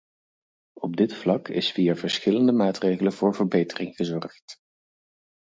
Op 0.77 0.95
dit 0.95 1.13
vlak 1.13 1.47
is 1.47 1.71
via 1.71 1.95
verschillende 1.95 2.51
maatregelen 2.51 3.13
voor 3.13 3.35
verbetering 3.35 3.95
gezorgd. 3.95 4.57